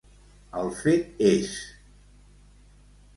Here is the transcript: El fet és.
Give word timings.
El 0.61 0.69
fet 0.79 1.21
és. 1.31 1.51